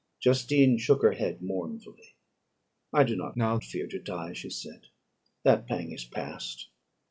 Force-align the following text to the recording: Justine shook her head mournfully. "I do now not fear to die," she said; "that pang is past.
Justine 0.19 0.79
shook 0.79 1.03
her 1.03 1.11
head 1.11 1.43
mournfully. 1.43 2.15
"I 2.91 3.03
do 3.03 3.15
now 3.15 3.33
not 3.35 3.63
fear 3.63 3.85
to 3.85 3.99
die," 3.99 4.33
she 4.33 4.49
said; 4.49 4.87
"that 5.43 5.67
pang 5.67 5.91
is 5.91 6.05
past. 6.05 6.69